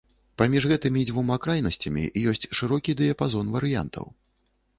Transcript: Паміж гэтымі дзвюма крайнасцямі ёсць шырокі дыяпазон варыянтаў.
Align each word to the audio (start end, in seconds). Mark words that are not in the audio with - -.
Паміж 0.41 0.63
гэтымі 0.71 1.03
дзвюма 1.09 1.37
крайнасцямі 1.43 2.03
ёсць 2.33 2.49
шырокі 2.61 2.97
дыяпазон 3.03 3.53
варыянтаў. 3.59 4.05